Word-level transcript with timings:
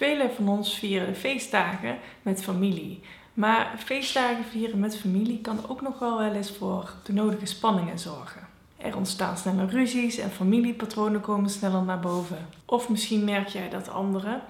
Velen 0.00 0.30
van 0.30 0.48
ons 0.48 0.78
vieren 0.78 1.08
de 1.08 1.14
feestdagen 1.14 1.98
met 2.22 2.42
familie. 2.42 3.00
Maar 3.34 3.74
feestdagen 3.78 4.44
vieren 4.44 4.78
met 4.78 4.98
familie 4.98 5.40
kan 5.40 5.58
ook 5.68 5.80
nog 5.80 5.98
wel 5.98 6.18
wel 6.18 6.32
eens 6.32 6.50
voor 6.50 6.92
de 7.04 7.12
nodige 7.12 7.46
spanningen 7.46 7.98
zorgen. 7.98 8.48
Er 8.76 8.96
ontstaan 8.96 9.36
sneller 9.36 9.68
ruzies 9.68 10.18
en 10.18 10.30
familiepatronen 10.30 11.20
komen 11.20 11.50
sneller 11.50 11.82
naar 11.82 12.00
boven. 12.00 12.48
Of 12.64 12.88
misschien 12.88 13.24
merk 13.24 13.48
jij 13.48 13.68
dat 13.68 13.88
anderen 13.88 14.40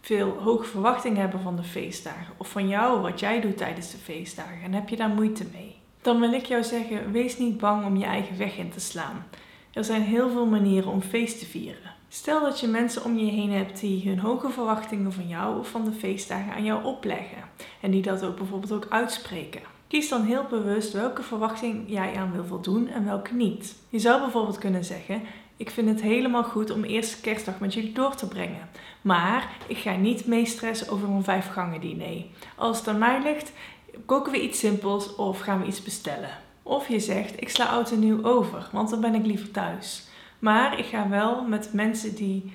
veel 0.00 0.36
hoge 0.38 0.64
verwachtingen 0.64 1.20
hebben 1.20 1.40
van 1.40 1.56
de 1.56 1.62
feestdagen 1.62 2.34
of 2.36 2.48
van 2.48 2.68
jou 2.68 3.00
wat 3.00 3.20
jij 3.20 3.40
doet 3.40 3.56
tijdens 3.56 3.90
de 3.90 3.98
feestdagen 3.98 4.62
en 4.62 4.72
heb 4.72 4.88
je 4.88 4.96
daar 4.96 5.08
moeite 5.08 5.44
mee. 5.52 5.76
Dan 6.02 6.20
wil 6.20 6.32
ik 6.32 6.44
jou 6.44 6.62
zeggen: 6.62 7.12
wees 7.12 7.38
niet 7.38 7.58
bang 7.58 7.84
om 7.84 7.96
je 7.96 8.04
eigen 8.04 8.38
weg 8.38 8.56
in 8.56 8.70
te 8.70 8.80
slaan. 8.80 9.26
Er 9.72 9.84
zijn 9.84 10.02
heel 10.02 10.30
veel 10.30 10.46
manieren 10.46 10.90
om 10.90 11.02
feest 11.02 11.38
te 11.38 11.46
vieren. 11.46 11.98
Stel 12.12 12.40
dat 12.40 12.60
je 12.60 12.66
mensen 12.66 13.04
om 13.04 13.18
je 13.18 13.30
heen 13.30 13.52
hebt 13.52 13.80
die 13.80 14.08
hun 14.08 14.18
hoge 14.18 14.50
verwachtingen 14.50 15.12
van 15.12 15.28
jou 15.28 15.58
of 15.58 15.68
van 15.68 15.84
de 15.84 15.92
feestdagen 15.92 16.52
aan 16.52 16.64
jou 16.64 16.84
opleggen 16.84 17.42
en 17.80 17.90
die 17.90 18.02
dat 18.02 18.24
ook 18.24 18.36
bijvoorbeeld 18.36 18.72
ook 18.72 18.86
uitspreken. 18.88 19.60
Kies 19.86 20.08
dan 20.08 20.24
heel 20.24 20.44
bewust 20.50 20.92
welke 20.92 21.22
verwachting 21.22 21.84
jij 21.86 22.16
aan 22.16 22.32
wil 22.32 22.44
voldoen 22.44 22.88
en 22.88 23.04
welke 23.04 23.34
niet. 23.34 23.74
Je 23.88 23.98
zou 23.98 24.20
bijvoorbeeld 24.20 24.58
kunnen 24.58 24.84
zeggen: 24.84 25.22
Ik 25.56 25.70
vind 25.70 25.88
het 25.88 26.00
helemaal 26.00 26.44
goed 26.44 26.70
om 26.70 26.84
eerste 26.84 27.20
kerstdag 27.20 27.60
met 27.60 27.74
jullie 27.74 27.92
door 27.92 28.14
te 28.14 28.28
brengen. 28.28 28.68
Maar 29.02 29.50
ik 29.66 29.76
ga 29.76 29.96
niet 29.96 30.26
meestressen 30.26 30.88
over 30.88 31.08
een 31.08 31.24
vijfgangen 31.24 31.80
diner. 31.80 32.24
Als 32.56 32.78
het 32.78 32.88
aan 32.88 32.98
mij 32.98 33.22
ligt, 33.22 33.52
koken 34.06 34.32
we 34.32 34.42
iets 34.42 34.58
simpels 34.58 35.14
of 35.14 35.40
gaan 35.40 35.60
we 35.60 35.66
iets 35.66 35.82
bestellen. 35.82 36.30
Of 36.62 36.88
je 36.88 37.00
zegt: 37.00 37.40
Ik 37.40 37.48
sla 37.48 37.64
oud 37.64 37.90
en 37.90 37.98
nieuw 37.98 38.24
over, 38.24 38.68
want 38.72 38.90
dan 38.90 39.00
ben 39.00 39.14
ik 39.14 39.26
liever 39.26 39.50
thuis. 39.50 40.08
Maar 40.40 40.78
ik 40.78 40.84
ga 40.84 41.08
wel 41.08 41.44
met 41.44 41.72
mensen 41.72 42.14
die 42.14 42.52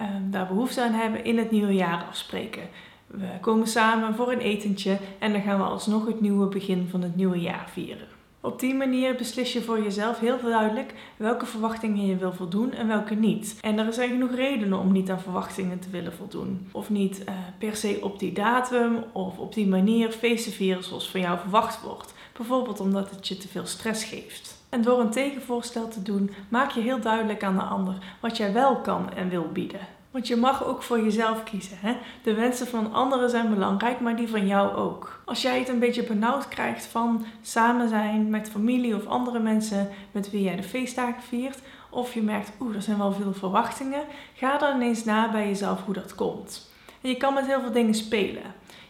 uh, 0.00 0.06
daar 0.30 0.46
behoefte 0.46 0.82
aan 0.82 0.92
hebben 0.92 1.24
in 1.24 1.38
het 1.38 1.50
nieuwe 1.50 1.74
jaar 1.74 2.04
afspreken. 2.08 2.62
We 3.06 3.28
komen 3.40 3.66
samen 3.66 4.14
voor 4.14 4.32
een 4.32 4.40
etentje 4.40 4.98
en 5.18 5.32
dan 5.32 5.42
gaan 5.42 5.58
we 5.58 5.64
alsnog 5.64 6.06
het 6.06 6.20
nieuwe 6.20 6.46
begin 6.46 6.88
van 6.90 7.02
het 7.02 7.16
nieuwe 7.16 7.40
jaar 7.40 7.68
vieren. 7.72 8.08
Op 8.46 8.60
die 8.60 8.74
manier 8.74 9.14
beslis 9.14 9.52
je 9.52 9.62
voor 9.62 9.82
jezelf 9.82 10.18
heel 10.18 10.40
duidelijk 10.42 10.94
welke 11.16 11.46
verwachtingen 11.46 12.06
je 12.06 12.16
wil 12.16 12.32
voldoen 12.32 12.72
en 12.72 12.88
welke 12.88 13.14
niet. 13.14 13.58
En 13.60 13.78
er 13.78 13.92
zijn 13.92 14.10
genoeg 14.10 14.34
redenen 14.34 14.78
om 14.78 14.92
niet 14.92 15.10
aan 15.10 15.20
verwachtingen 15.20 15.78
te 15.78 15.90
willen 15.90 16.12
voldoen. 16.12 16.68
Of 16.72 16.90
niet 16.90 17.20
uh, 17.20 17.34
per 17.58 17.76
se 17.76 17.98
op 18.00 18.18
die 18.18 18.32
datum 18.32 19.04
of 19.12 19.38
op 19.38 19.54
die 19.54 19.66
manier 19.66 20.10
feesten 20.10 20.52
vieren 20.52 20.84
zoals 20.84 21.10
van 21.10 21.20
jou 21.20 21.38
verwacht 21.38 21.82
wordt. 21.82 22.14
Bijvoorbeeld 22.36 22.80
omdat 22.80 23.10
het 23.10 23.28
je 23.28 23.36
te 23.36 23.48
veel 23.48 23.66
stress 23.66 24.04
geeft. 24.04 24.55
En 24.68 24.82
door 24.82 25.00
een 25.00 25.10
tegenvoorstel 25.10 25.88
te 25.88 26.02
doen, 26.02 26.30
maak 26.48 26.70
je 26.70 26.80
heel 26.80 27.00
duidelijk 27.00 27.44
aan 27.44 27.56
de 27.56 27.62
ander 27.62 27.94
wat 28.20 28.36
jij 28.36 28.52
wel 28.52 28.76
kan 28.76 29.12
en 29.14 29.28
wil 29.28 29.48
bieden. 29.52 29.80
Want 30.10 30.28
je 30.28 30.36
mag 30.36 30.64
ook 30.64 30.82
voor 30.82 31.00
jezelf 31.00 31.44
kiezen. 31.44 31.76
Hè? 31.80 31.96
De 32.22 32.34
wensen 32.34 32.66
van 32.66 32.92
anderen 32.92 33.30
zijn 33.30 33.54
belangrijk, 33.54 34.00
maar 34.00 34.16
die 34.16 34.28
van 34.28 34.46
jou 34.46 34.74
ook. 34.74 35.22
Als 35.24 35.42
jij 35.42 35.58
het 35.58 35.68
een 35.68 35.78
beetje 35.78 36.02
benauwd 36.02 36.48
krijgt 36.48 36.86
van 36.86 37.24
samen 37.42 37.88
zijn 37.88 38.30
met 38.30 38.50
familie 38.50 38.96
of 38.96 39.06
andere 39.06 39.38
mensen 39.38 39.88
met 40.12 40.30
wie 40.30 40.42
jij 40.42 40.56
de 40.56 40.62
feestdagen 40.62 41.22
viert, 41.22 41.58
of 41.90 42.14
je 42.14 42.22
merkt, 42.22 42.52
oeh, 42.60 42.74
er 42.74 42.82
zijn 42.82 42.98
wel 42.98 43.12
veel 43.12 43.32
verwachtingen, 43.32 44.04
ga 44.34 44.58
dan 44.58 44.74
ineens 44.74 45.04
na 45.04 45.30
bij 45.30 45.46
jezelf 45.46 45.84
hoe 45.84 45.94
dat 45.94 46.14
komt. 46.14 46.70
En 47.00 47.08
je 47.08 47.16
kan 47.16 47.34
met 47.34 47.46
heel 47.46 47.60
veel 47.60 47.72
dingen 47.72 47.94
spelen. 47.94 48.42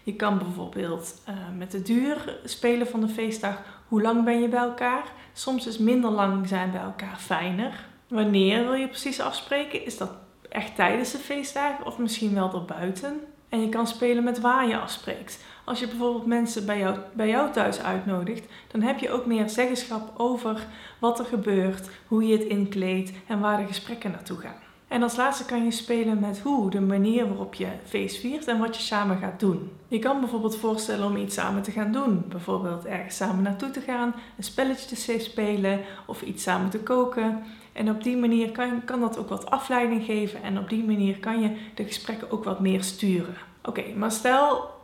Je 0.02 0.14
kan 0.14 0.38
bijvoorbeeld 0.38 1.22
uh, 1.28 1.34
met 1.58 1.70
de 1.70 1.82
duur 1.82 2.38
spelen 2.44 2.86
van 2.86 3.00
de 3.00 3.08
feestdag. 3.08 3.62
Hoe 3.88 4.02
lang 4.02 4.24
ben 4.24 4.40
je 4.40 4.48
bij 4.48 4.60
elkaar? 4.60 5.04
Soms 5.38 5.66
is 5.66 5.78
minder 5.78 6.10
lang 6.10 6.48
zijn 6.48 6.70
bij 6.70 6.80
elkaar 6.80 7.16
fijner. 7.16 7.84
Wanneer 8.08 8.64
wil 8.64 8.74
je 8.74 8.88
precies 8.88 9.20
afspreken? 9.20 9.84
Is 9.84 9.98
dat 9.98 10.10
echt 10.48 10.74
tijdens 10.74 11.12
de 11.12 11.18
feestdagen 11.18 11.86
of 11.86 11.98
misschien 11.98 12.34
wel 12.34 12.54
erbuiten? 12.54 13.20
En 13.48 13.60
je 13.60 13.68
kan 13.68 13.86
spelen 13.86 14.24
met 14.24 14.40
waar 14.40 14.68
je 14.68 14.78
afspreekt. 14.78 15.44
Als 15.64 15.80
je 15.80 15.86
bijvoorbeeld 15.86 16.26
mensen 16.26 16.66
bij 16.66 16.78
jou, 16.78 16.98
bij 17.12 17.28
jou 17.28 17.52
thuis 17.52 17.80
uitnodigt, 17.80 18.46
dan 18.72 18.82
heb 18.82 18.98
je 18.98 19.10
ook 19.10 19.26
meer 19.26 19.48
zeggenschap 19.48 20.12
over 20.16 20.66
wat 20.98 21.18
er 21.18 21.24
gebeurt, 21.24 21.88
hoe 22.06 22.26
je 22.26 22.38
het 22.38 22.46
inkleedt 22.46 23.12
en 23.26 23.40
waar 23.40 23.56
de 23.56 23.66
gesprekken 23.66 24.10
naartoe 24.10 24.38
gaan. 24.38 24.65
En 24.88 25.02
als 25.02 25.16
laatste 25.16 25.44
kan 25.44 25.64
je 25.64 25.70
spelen 25.70 26.20
met 26.20 26.40
hoe, 26.40 26.70
de 26.70 26.80
manier 26.80 27.28
waarop 27.28 27.54
je 27.54 27.68
feest 27.84 28.16
viert 28.16 28.46
en 28.46 28.58
wat 28.58 28.76
je 28.76 28.82
samen 28.82 29.18
gaat 29.18 29.40
doen. 29.40 29.70
Je 29.88 29.98
kan 29.98 30.20
bijvoorbeeld 30.20 30.56
voorstellen 30.56 31.06
om 31.06 31.16
iets 31.16 31.34
samen 31.34 31.62
te 31.62 31.70
gaan 31.70 31.92
doen. 31.92 32.24
Bijvoorbeeld 32.28 32.84
ergens 32.84 33.16
samen 33.16 33.42
naartoe 33.42 33.70
te 33.70 33.80
gaan, 33.80 34.14
een 34.36 34.44
spelletje 34.44 34.96
te 34.96 35.18
spelen 35.18 35.80
of 36.06 36.22
iets 36.22 36.42
samen 36.42 36.70
te 36.70 36.78
koken. 36.78 37.42
En 37.72 37.90
op 37.90 38.02
die 38.02 38.16
manier 38.16 38.52
kan, 38.52 38.84
kan 38.84 39.00
dat 39.00 39.18
ook 39.18 39.28
wat 39.28 39.50
afleiding 39.50 40.04
geven 40.04 40.42
en 40.42 40.58
op 40.58 40.68
die 40.68 40.84
manier 40.84 41.18
kan 41.18 41.40
je 41.40 41.56
de 41.74 41.84
gesprekken 41.84 42.30
ook 42.30 42.44
wat 42.44 42.60
meer 42.60 42.82
sturen. 42.82 43.34
Oké, 43.62 43.82
maar 43.94 44.12
stel 44.12 44.75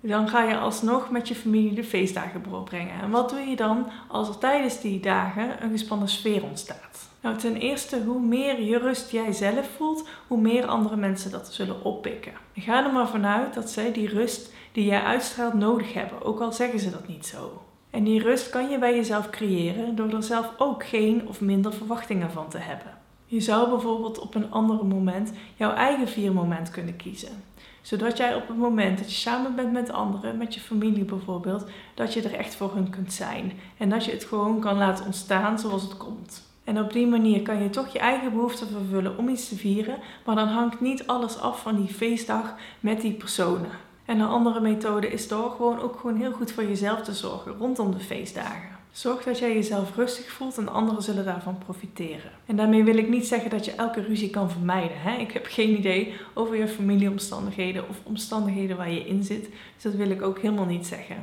dan 0.00 0.28
ga 0.28 0.42
je 0.42 0.56
alsnog 0.56 1.10
met 1.10 1.28
je 1.28 1.34
familie 1.34 1.74
de 1.74 1.84
feestdagen 1.84 2.42
doorbrengen. 2.42 3.00
En 3.00 3.10
wat 3.10 3.30
doe 3.30 3.40
je 3.40 3.56
dan 3.56 3.86
als 4.08 4.28
er 4.28 4.38
tijdens 4.38 4.80
die 4.80 5.00
dagen 5.00 5.62
een 5.62 5.70
gespannen 5.70 6.08
sfeer 6.08 6.42
ontstaat? 6.44 7.08
Nou, 7.20 7.38
ten 7.38 7.56
eerste, 7.56 8.02
hoe 8.02 8.20
meer 8.20 8.60
je 8.62 8.78
rust 8.78 9.10
jij 9.10 9.32
zelf 9.32 9.68
voelt, 9.76 10.08
hoe 10.26 10.40
meer 10.40 10.66
andere 10.66 10.96
mensen 10.96 11.30
dat 11.30 11.54
zullen 11.54 11.84
oppikken. 11.84 12.32
ga 12.54 12.84
er 12.84 12.92
maar 12.92 13.08
vanuit 13.08 13.54
dat 13.54 13.70
zij 13.70 13.92
die 13.92 14.08
rust 14.08 14.52
die 14.72 14.84
jij 14.84 15.02
uitstraalt 15.02 15.54
nodig 15.54 15.92
hebben, 15.92 16.22
ook 16.22 16.40
al 16.40 16.52
zeggen 16.52 16.80
ze 16.80 16.90
dat 16.90 17.08
niet 17.08 17.26
zo. 17.26 17.62
En 17.90 18.04
die 18.04 18.22
rust 18.22 18.50
kan 18.50 18.70
je 18.70 18.78
bij 18.78 18.94
jezelf 18.94 19.30
creëren 19.30 19.96
door 19.96 20.10
er 20.10 20.22
zelf 20.22 20.50
ook 20.58 20.86
geen 20.86 21.28
of 21.28 21.40
minder 21.40 21.72
verwachtingen 21.72 22.30
van 22.30 22.48
te 22.48 22.58
hebben. 22.58 22.95
Je 23.26 23.40
zou 23.40 23.70
bijvoorbeeld 23.70 24.18
op 24.18 24.34
een 24.34 24.50
ander 24.50 24.84
moment 24.84 25.32
jouw 25.56 25.72
eigen 25.72 26.08
viermoment 26.08 26.70
kunnen 26.70 26.96
kiezen. 26.96 27.42
Zodat 27.82 28.16
jij 28.16 28.34
op 28.34 28.48
het 28.48 28.56
moment 28.56 28.98
dat 28.98 29.10
je 29.10 29.16
samen 29.16 29.54
bent 29.54 29.72
met 29.72 29.90
anderen, 29.90 30.36
met 30.36 30.54
je 30.54 30.60
familie 30.60 31.04
bijvoorbeeld, 31.04 31.66
dat 31.94 32.14
je 32.14 32.22
er 32.22 32.34
echt 32.34 32.54
voor 32.54 32.74
hun 32.74 32.90
kunt 32.90 33.12
zijn. 33.12 33.52
En 33.76 33.88
dat 33.88 34.04
je 34.04 34.10
het 34.10 34.24
gewoon 34.24 34.60
kan 34.60 34.76
laten 34.76 35.04
ontstaan 35.04 35.58
zoals 35.58 35.82
het 35.82 35.96
komt. 35.96 36.42
En 36.64 36.80
op 36.80 36.92
die 36.92 37.06
manier 37.06 37.42
kan 37.42 37.62
je 37.62 37.70
toch 37.70 37.92
je 37.92 37.98
eigen 37.98 38.32
behoeften 38.32 38.68
vervullen 38.68 39.18
om 39.18 39.28
iets 39.28 39.48
te 39.48 39.56
vieren, 39.56 39.98
maar 40.24 40.34
dan 40.34 40.48
hangt 40.48 40.80
niet 40.80 41.06
alles 41.06 41.38
af 41.38 41.60
van 41.60 41.76
die 41.76 41.94
feestdag 41.94 42.54
met 42.80 43.00
die 43.00 43.12
personen. 43.12 43.70
En 44.04 44.20
een 44.20 44.28
andere 44.28 44.60
methode 44.60 45.12
is 45.12 45.28
door 45.28 45.50
gewoon 45.50 45.80
ook 45.80 45.98
gewoon 46.00 46.16
heel 46.16 46.32
goed 46.32 46.52
voor 46.52 46.64
jezelf 46.64 47.00
te 47.00 47.14
zorgen 47.14 47.52
rondom 47.58 47.90
de 47.90 48.00
feestdagen. 48.00 48.75
Zorg 48.96 49.24
dat 49.24 49.38
jij 49.38 49.54
jezelf 49.54 49.96
rustig 49.96 50.30
voelt 50.30 50.58
en 50.58 50.68
anderen 50.68 51.02
zullen 51.02 51.24
daarvan 51.24 51.58
profiteren. 51.58 52.30
En 52.46 52.56
daarmee 52.56 52.84
wil 52.84 52.96
ik 52.96 53.08
niet 53.08 53.26
zeggen 53.26 53.50
dat 53.50 53.64
je 53.64 53.72
elke 53.72 54.02
ruzie 54.02 54.30
kan 54.30 54.50
vermijden. 54.50 55.00
Hè? 55.00 55.16
Ik 55.16 55.32
heb 55.32 55.46
geen 55.46 55.78
idee 55.78 56.14
over 56.34 56.56
je 56.56 56.68
familieomstandigheden 56.68 57.88
of 57.88 57.96
omstandigheden 58.02 58.76
waar 58.76 58.90
je 58.90 59.06
in 59.06 59.24
zit. 59.24 59.48
Dus 59.74 59.82
dat 59.82 59.94
wil 59.94 60.10
ik 60.10 60.22
ook 60.22 60.38
helemaal 60.38 60.64
niet 60.64 60.86
zeggen. 60.86 61.16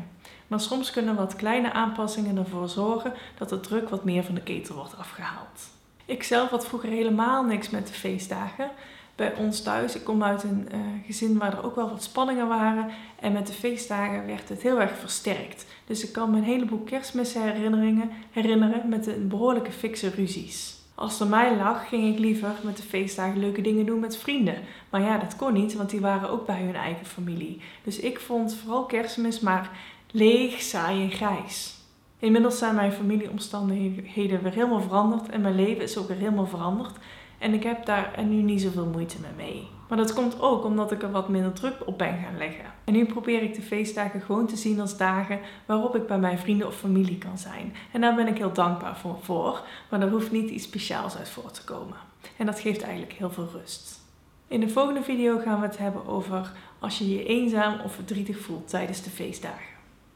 Maar 0.48 0.60
soms 0.60 0.92
kunnen 0.92 1.16
wat 1.16 1.36
kleine 1.36 1.74
aanpassingen 1.74 2.38
ervoor 2.38 2.70
zorgen 2.70 3.14
dat 3.38 3.50
de 3.50 3.60
druk 3.60 3.90
wat 3.90 4.04
meer 4.04 4.24
van 4.24 4.36
de 4.36 4.42
ketel 4.42 4.76
wordt 4.76 4.98
afgehaald. 4.98 5.70
Ik 6.06 6.24
zelf 6.24 6.50
had 6.50 6.68
vroeger 6.68 6.90
helemaal 6.90 7.44
niks 7.44 7.70
met 7.70 7.88
de 7.88 7.94
feestdagen. 7.94 8.70
Bij 9.16 9.36
ons 9.36 9.62
thuis, 9.62 9.96
ik 9.96 10.04
kom 10.04 10.24
uit 10.24 10.44
een 10.44 10.68
uh, 10.74 10.80
gezin 11.06 11.38
waar 11.38 11.58
er 11.58 11.66
ook 11.66 11.76
wel 11.76 11.90
wat 11.90 12.04
spanningen 12.04 12.48
waren. 12.48 12.90
En 13.20 13.32
met 13.32 13.48
de 13.48 13.54
feestdagen 13.54 14.26
werd 14.26 14.50
het 14.50 14.62
heel 14.62 14.82
erg 14.82 14.98
versterkt. 14.98 15.66
Dus 15.86 16.04
ik 16.04 16.12
kan 16.12 16.32
me 16.32 16.38
een 16.38 16.44
heleboel 16.44 16.80
kerstmisherinneringen 16.80 18.10
herinneren 18.32 18.90
met 18.90 19.08
een 19.08 19.28
behoorlijke 19.28 19.72
fikse 19.72 20.10
ruzies. 20.10 20.82
Als 20.96 21.20
het 21.20 21.30
mij 21.30 21.56
lag, 21.56 21.88
ging 21.88 22.14
ik 22.14 22.20
liever 22.20 22.56
met 22.64 22.78
de 22.78 22.84
feestdagen 22.84 23.40
leuke 23.40 23.62
dingen 23.62 23.86
doen 23.86 24.00
met 24.00 24.18
vrienden. 24.18 24.56
Maar 24.90 25.02
ja, 25.02 25.18
dat 25.18 25.36
kon 25.36 25.54
niet, 25.54 25.74
want 25.74 25.90
die 25.90 26.02
waren 26.02 26.30
ook 26.30 26.46
bij 26.46 26.62
hun 26.62 26.76
eigen 26.76 27.06
familie. 27.06 27.62
Dus 27.84 28.00
ik 28.00 28.20
vond 28.20 28.56
vooral 28.56 28.86
kerstmis 28.86 29.40
maar 29.40 29.70
leeg, 30.12 30.62
saai 30.62 31.02
en 31.02 31.12
grijs. 31.12 31.76
Inmiddels 32.20 32.58
zijn 32.58 32.76
mijn 32.76 32.92
familieomstandigheden 32.92 34.44
weer 34.44 34.54
helemaal 34.54 34.82
veranderd 34.82 35.30
en 35.30 35.42
mijn 35.42 35.56
leven 35.56 35.84
is 35.84 35.98
ook 35.98 36.08
weer 36.08 36.18
helemaal 36.18 36.48
veranderd. 36.48 36.96
En 37.44 37.54
ik 37.54 37.64
heb 37.64 37.86
daar 37.86 38.24
nu 38.26 38.42
niet 38.42 38.62
zoveel 38.62 38.86
moeite 38.86 39.18
mee. 39.36 39.68
Maar 39.88 39.98
dat 39.98 40.14
komt 40.14 40.42
ook 40.42 40.64
omdat 40.64 40.92
ik 40.92 41.04
er 41.04 41.12
wat 41.12 41.30
minder 41.30 41.54
druk 41.54 41.76
op 41.86 41.98
ben 41.98 42.18
gaan 42.18 42.38
leggen. 42.38 42.66
En 42.84 42.94
nu 42.94 43.06
probeer 43.06 43.42
ik 43.42 43.56
de 43.56 43.62
feestdagen 43.62 44.22
gewoon 44.22 44.48
te 44.48 44.56
zien 44.56 44.80
als 44.80 44.98
dagen 44.98 45.40
waarop 45.66 45.96
ik 45.96 46.08
bij 46.08 46.18
mijn 46.18 46.38
vrienden 46.38 46.68
of 46.68 46.76
familie 46.76 47.18
kan 47.18 47.38
zijn. 47.38 47.76
En 47.92 48.02
daar 48.02 48.16
ben 48.16 48.28
ik 48.28 48.38
heel 48.38 48.54
dankbaar 48.54 48.98
voor, 49.22 49.62
maar 49.90 50.02
er 50.02 50.10
hoeft 50.10 50.32
niet 50.32 50.50
iets 50.50 50.64
speciaals 50.64 51.18
uit 51.18 51.30
voor 51.30 51.52
te 51.52 51.64
komen. 51.64 51.98
En 52.38 52.46
dat 52.46 52.60
geeft 52.60 52.82
eigenlijk 52.82 53.14
heel 53.14 53.32
veel 53.32 53.50
rust. 53.54 54.02
In 54.48 54.60
de 54.60 54.70
volgende 54.70 55.04
video 55.04 55.40
gaan 55.40 55.60
we 55.60 55.66
het 55.66 55.78
hebben 55.78 56.08
over 56.08 56.52
als 56.80 56.98
je 56.98 57.10
je 57.10 57.26
eenzaam 57.26 57.80
of 57.80 57.94
verdrietig 57.94 58.38
voelt 58.38 58.70
tijdens 58.70 59.04
de 59.04 59.10
feestdagen. 59.10 59.73